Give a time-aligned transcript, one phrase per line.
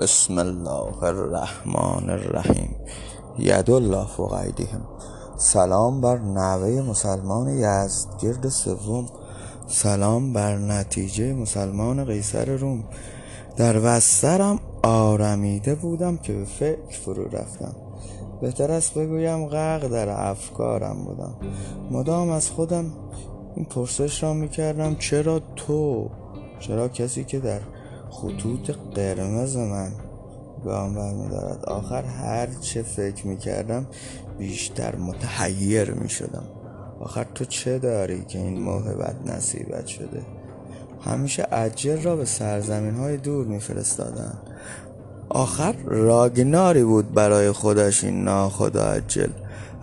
[0.00, 2.76] بسم الله الرحمن الرحیم.
[3.38, 4.80] ید الله فوق ایدیهم.
[5.36, 9.06] سلام بر نوه مسلمان یزدگرد سوم.
[9.66, 12.84] سلام بر نتیجه مسلمان قیصر روم.
[13.56, 17.74] در وسترم آرمیده بودم که به فکر فرو رفتم.
[18.40, 21.34] بهتر است بگویم غرق در افکارم بودم.
[21.90, 22.92] مدام از خودم
[23.56, 26.10] این پرسش را می‌کردم چرا تو؟
[26.60, 27.60] چرا کسی که در
[28.14, 29.92] خطوط قرمز من
[30.64, 31.64] گام برمیدارد.
[31.64, 33.86] آخر هر چه فکر می‌کردم
[34.38, 36.44] بیشتر متحیر می‌شدم.
[37.00, 40.22] آخر تو چه داری که این موهبت نصیبت شده؟
[41.00, 44.38] همیشه عجل را به سرزمین های دور میفرستادن.
[45.28, 49.30] آخر راگناری بود برای خودش این ناخدا عجل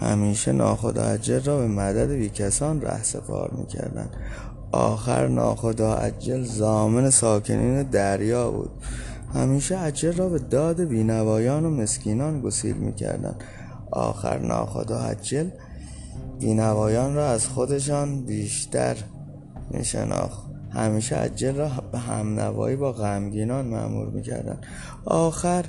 [0.00, 4.10] همیشه ناخدا عجل را به مدد بیکسان ره سپار می‌کردن.
[4.72, 8.70] آخر ناخدا عجل زامن ساکنین دریا بود.
[9.34, 13.34] همیشه عجل را به داد بینوایان و مسکینان گسیل می‌کردن
[13.90, 15.48] آخر ناخدا عجل
[16.40, 18.96] بینوایان را از خودشان بیشتر
[19.70, 20.50] میشناخت.
[20.70, 24.58] همیشه عجل را به همنوایی با غمگینان معمور می‌کردن
[25.04, 25.64] آخر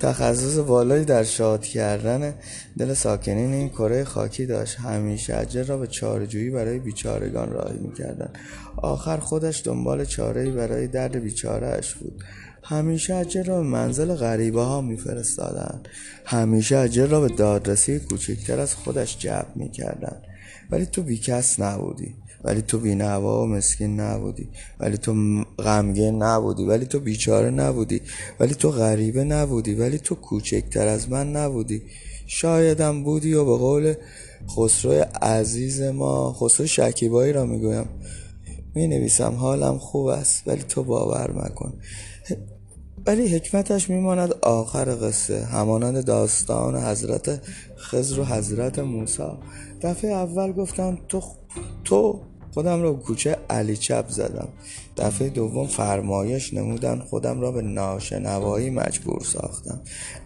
[0.00, 2.34] تخصص بالایی در شاد کردن
[2.78, 4.80] دل ساکنین این کره خاکی داشت.
[4.80, 8.30] همیشه عجل را به چارجویی برای بیچارگان راهی می‌کردن
[8.76, 12.24] آخر خودش دنبال چارهی برای درد بیچاره اش بود.
[12.62, 15.80] همیشه عجل را به منزل غریبه ها میفرستادن
[16.24, 20.16] همیشه عجل را به دادرسی کوچکتر از خودش جب می‌کردن
[20.70, 22.14] ولی تو بیکس نبودی.
[22.44, 24.48] ولی تو بینوا و مسکین نبودی.
[24.80, 25.14] ولی تو
[25.58, 26.64] غمگین نبودی.
[26.64, 28.00] ولی تو بیچاره نبودی.
[28.40, 29.74] ولی تو غریبه نبودی.
[29.74, 31.82] ولی تو کوچکتر از من نبودی.
[32.26, 33.94] شایدم بودی و به قول
[34.56, 37.88] خسرو عزیز ما خسرو شکیبایی را می‌گویم.
[38.74, 41.72] می نویسم حالم خوب است ولی تو باور مکن.
[43.06, 45.44] ولی حکمتش میماند آخر قصه.
[45.44, 47.40] همانند داستان حضرت
[47.76, 49.22] خضر و حضرت موسی.
[49.82, 51.22] دفعه اول گفتم تو
[51.84, 52.20] تو
[52.54, 54.48] خودم را کوچه علی چپ زدم.
[54.96, 59.80] دفعه دوم فرمایش نمودن خودم را به ناشنوایی مجبور ساختم.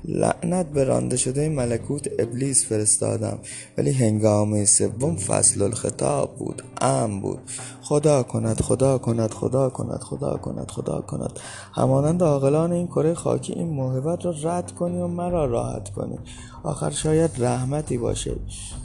[0.04, 3.38] لعنت به رانده شده ملکوت ابلیس فرستادم.
[3.78, 6.62] ولی هنگامه سوم فصل الخطاب بود.
[6.80, 7.38] ام بود.
[7.82, 11.40] خدا کند خدا کند خدا کند خدا کند خدا کند.
[11.72, 16.18] همانند عاقلان این کره خاکی این موهبت را رد کنی و مرا راحت کنی.
[16.62, 18.34] آخر شاید رحمتی باشه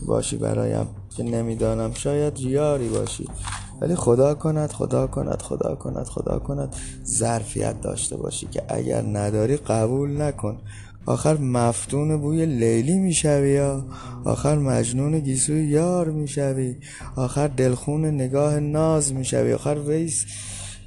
[0.05, 0.87] باشی برایم.
[1.13, 1.94] که نمی‌دانم.
[1.94, 3.28] شاید ریاری باشی.
[3.81, 6.75] ولی خدا کند خدا کند خدا کند خدا کند
[7.06, 10.57] ظرفیت داشته باشی که اگر نداری قبول نکن.
[11.06, 13.85] آخر مفتون بوی لیلی می‌شوی یا؟
[14.25, 16.75] آخر مجنون گیسوی یار می‌شوی؟
[17.16, 20.25] آخر دلخون نگاه ناز می‌شوی؟ آخر ویس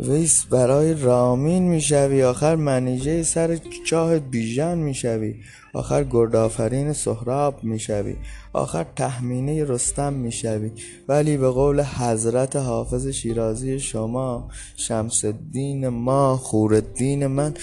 [0.01, 5.35] ویس برای رامین می‌شوی آخر منیجه سر چاه بیژن می‌شوی.
[5.75, 8.17] آخر گردآفرین سهراب می‌شوی.
[8.53, 10.71] آخر تحمینه رستم می‌شوی.
[11.09, 17.55] ولی به قول حضرت حافظ شیرازی شما شمس الدین ما خورالدین من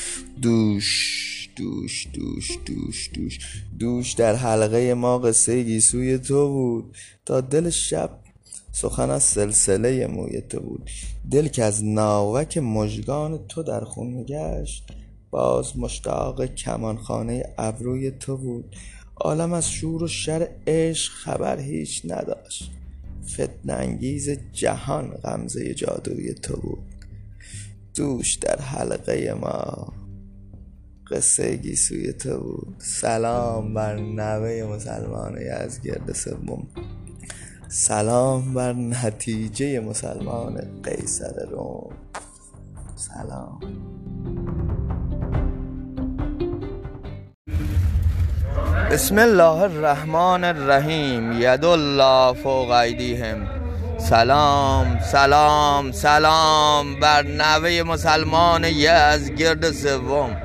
[0.41, 3.39] دوش دوش دوش دوش دوش.
[3.79, 6.95] دوش در حلقه ما قصه گیسوی تو بود.
[7.25, 8.22] تا دل شب
[8.75, 10.89] سخن از سلسله موی تو بود.
[11.31, 14.88] دل که از ناوک مژگان تو در خون میگشت
[15.31, 18.75] باز مشتاق کمانخانه ابروی تو بود.
[19.16, 22.72] عالم از شور و شر عشق خبر هیچ نداشت.
[23.34, 26.95] فتنه انگیز جهان غمزه جادوی تو بود.
[27.95, 29.94] دوش در حلقه ما
[31.11, 32.75] قصه گیسوی تو بود.
[32.78, 36.67] سلام بر نوه مسلمان یزگرد سوم.
[37.75, 41.94] سلام بر نتیجه مسلمان قیصر روم.
[42.95, 43.59] سلام.
[48.91, 51.41] بسم الله الرحمن الرحیم.
[51.41, 53.47] ید الله فوق ایدیهم.
[53.97, 60.37] سلام سلام سلام بر نوه مسلمان یزگرد سوم.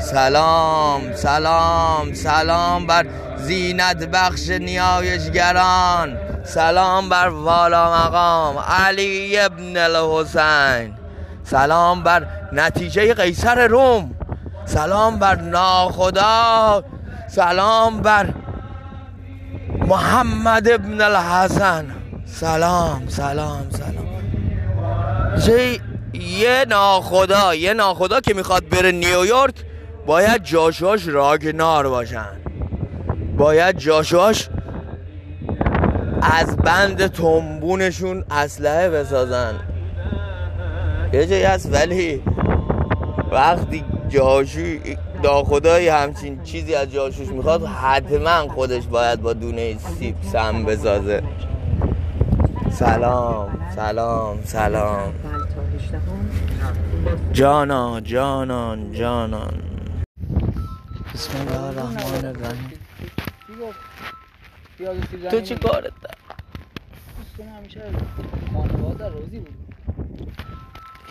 [0.00, 3.06] سلام سلام سلام بر
[3.38, 6.25] زینت بخش نیایشگران.
[6.46, 10.94] سلام بر والا مقام علی ابن الحسین.
[11.44, 14.14] سلام بر نتیجه قیصر روم.
[14.64, 16.84] سلام بر ناخدا.
[17.28, 18.26] سلام بر
[19.78, 21.86] محمد ابن الحسن.
[22.26, 24.06] سلام سلام سلام.
[26.12, 29.54] یه ناخدا یه ناخدا که می‌خواد بره نیویورک
[30.06, 32.36] باید جاشواش راگنار باشن.
[33.36, 34.48] باید جاشواش
[36.32, 39.54] از بند تنبونشون اسلحه بسازن.
[41.12, 42.22] یه جایی هست ولی
[43.32, 44.60] وقتی جاشو
[45.18, 51.22] خدا خدایی همچین چیزی از جاشوش می‌خواد حتما خودش باید با دونه سیب سم بسازه.
[52.70, 55.14] سلام سلام سلام.
[57.32, 59.54] جانان جانان جانان
[61.14, 62.72] بسم الله الرحمن الرحیم.
[65.30, 66.16] تو چی کارت؟ دار؟
[67.56, 67.82] همیشه
[68.52, 69.54] خانواده روزی بود.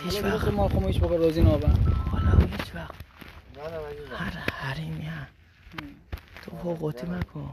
[0.03, 0.47] هیچ وقت.
[0.47, 1.73] ما خموش بگه روزی نابن.
[2.11, 2.95] حالا هیچ وقت.
[4.17, 5.27] هر حریمی هم.
[6.41, 7.49] تو حقوقی مکن.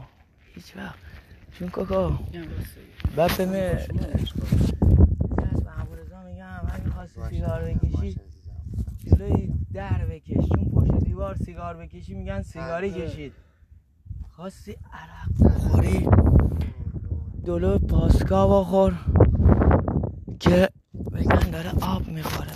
[0.55, 0.95] هیچ وقت.
[1.59, 2.19] چون کاکا
[3.15, 3.89] بعد به می از
[5.65, 8.19] محمود رضا میگم اگه خواستی سیگار بکشی.
[9.05, 10.49] جلوی در بکش.
[10.55, 13.33] چون پشت دیوار سیگار بکشی میگن سیگاری کشید.
[14.35, 16.07] خواستی عرق بخوری
[17.45, 18.93] دلو پاسکا بخور
[20.39, 20.69] که
[21.13, 22.51] بگن داره آب می‌خوره.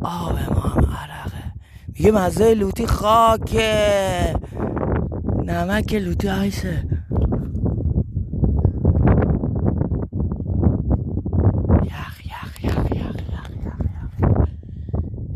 [0.00, 1.52] آب ما هم عرقه.
[1.88, 4.34] میگه مزه لوتی خاکه.
[5.44, 6.50] نمک لوتی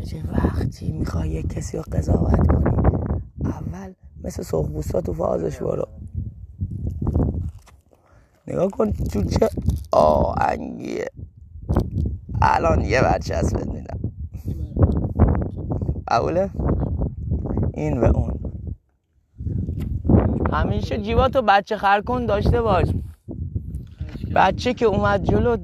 [0.07, 2.71] چه وقتی می‌خوای یک کسی رو قضاوت کنی
[3.45, 5.85] اول مثل سخبوستا تو فازش برو
[8.47, 9.49] نگاه کن تو چه
[9.93, 11.07] آهنگیه.
[12.43, 13.99] الان یه بچه هست بهت میدم.
[16.09, 16.51] قبوله؟
[17.75, 18.39] این و اون.
[20.53, 22.89] همیشه جیباتو بچه خر کن داشته باش.
[24.35, 25.57] بچه که اومد جلو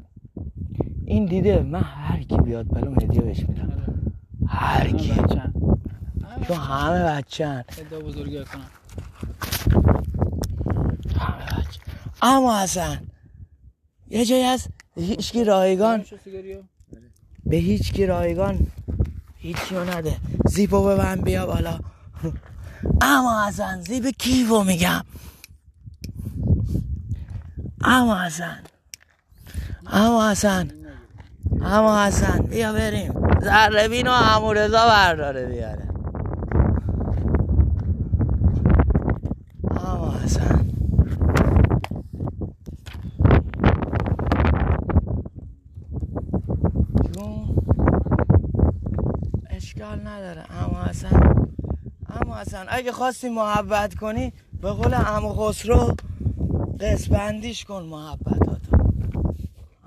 [1.05, 3.73] این دیده من هر کی بیاد بلوم هدیه بهش میدم.
[4.47, 5.13] هر کی.
[6.49, 7.65] چون همه بچه هن.
[7.79, 8.71] ادعا بزرگی کنم.
[11.19, 11.81] همه بچه
[12.23, 13.07] اما حسن
[14.11, 16.05] یه جایی هست؟ هیچکی رایگان
[17.47, 18.67] به هیچ کی رایگان
[19.37, 21.79] هیچی رو نده زیبو ببند بیا بالا.
[23.01, 25.05] اما حسن زیب کیفو میگم.
[27.81, 28.59] اما حسن.
[29.87, 30.71] اما حسن.
[31.63, 33.13] اما حسن بیا بریم.
[33.41, 35.89] زربین و امورزا برداره بیاره
[39.71, 40.71] اما حسن
[49.51, 50.45] اشکال نداره.
[50.63, 51.21] اما حسن
[52.09, 54.33] اما حسن اگه خواستی محبت کنی
[54.63, 55.97] به قول امو خسرو
[56.81, 58.77] قسبندیش کن محبتاتو.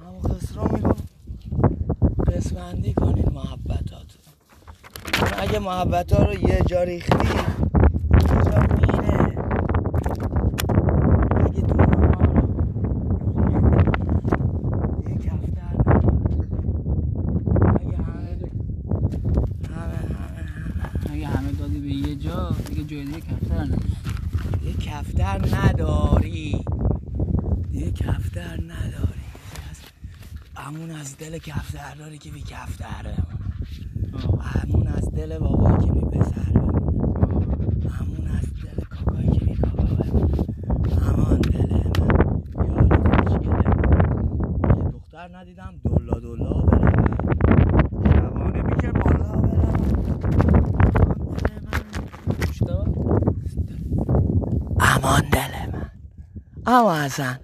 [0.08, 0.94] امو خسرو میگو
[2.28, 4.18] قسبندی کنین محبتاتو.
[5.38, 9.38] اگه محبت رو یه جا ریختی یه جا میره
[11.46, 12.42] اگه تو ما رو
[13.48, 13.90] ریختی،
[15.10, 16.38] یه کفتر نبود
[17.82, 18.38] اگه همه
[19.70, 23.86] همه همه همه اگه همه دادی به یه جا دیگه جای دیگه کفتر نداری.
[24.64, 26.66] یه کفتر نداری.
[27.72, 29.28] یه کفتر نداری.
[30.56, 33.14] همون از دل کفتر داری که بی کفتر
[34.42, 36.52] همون از دل بابایی که بی پسر
[37.90, 40.04] همون از دل کاکایی که بی کاکا.
[41.00, 42.28] همان دل من.
[44.92, 45.74] دختر ندیدم.
[45.86, 47.18] دلا دلا برم
[48.16, 49.76] شبانه میشه بالا برم
[51.04, 51.82] همان دل من
[52.50, 52.86] مشتا
[54.80, 55.92] امان دل من
[56.68, 57.40] حسن.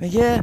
[0.00, 0.40] میگه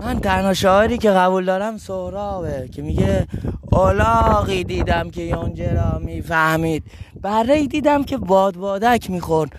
[0.00, 3.26] من تنها شاعری که قبول دارم سهرابه که میگه
[3.72, 6.84] اولاغی دیدم که یونجه را می‌فهمید.
[7.22, 9.50] بره دیدم که باد بادک می‌خورد.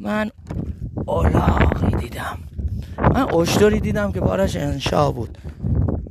[0.00, 0.30] من
[1.06, 2.38] اولاغی دیدم.
[2.98, 5.38] من اشتری دیدم که بارش انشا بود.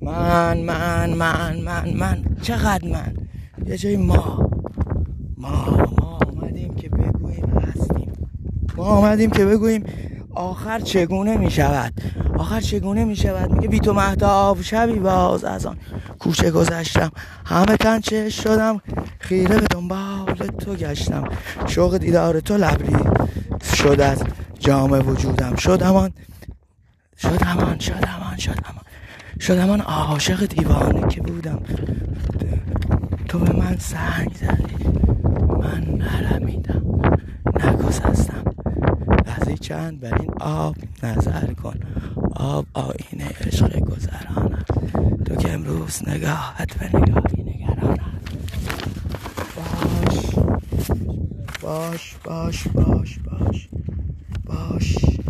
[0.01, 2.23] من من من من من.
[2.41, 3.13] چقدر من؟
[3.65, 4.49] یه جای ما
[5.37, 5.65] ما
[5.97, 8.11] ما آمدیم که بگوییم هستیم.
[8.77, 9.83] ما آمدیم که بگوییم
[10.35, 11.93] آخر چگونه می شود
[12.37, 15.77] آخر چگونه می شود میگه بی تو مهتاب شبی باز از آن
[16.19, 17.11] کوچه گذشتم.
[17.45, 18.81] همه تن چش شدم
[19.19, 21.23] خیره به دنبال تو گشتم.
[21.67, 22.95] شوق دیدار تو لبری
[23.75, 24.23] شد از
[24.59, 25.55] جام وجودم.
[25.55, 26.11] شدمان
[27.17, 28.83] شدمان شدمان شدمان
[29.39, 31.59] شدمان عاشق دیوانه که بودم.
[33.27, 34.87] تو به من سنگ زدی
[35.61, 37.01] من نرمیدم
[37.63, 38.52] نگسستم.
[39.43, 41.79] لحظه چند بر این آب نظر کن؟
[42.35, 44.63] آب آینه عشق گذران
[45.25, 47.97] تو که امروز نگاهت به نگاهی نگران
[49.55, 50.35] باش.
[51.61, 53.69] باش باش باش باش.
[54.45, 55.22] باش.